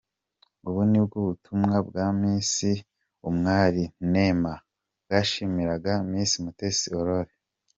Ubu 0.67 0.81
nibwo 0.91 1.17
butumwa 1.27 1.75
bwa 1.87 2.05
Miss 2.19 2.51
Umwali 3.29 3.83
Neema 4.11 4.53
bwashimiraga 5.05 5.91
Miss 6.11 6.31
Mutesi 6.43 6.85
Aurore. 6.95 7.31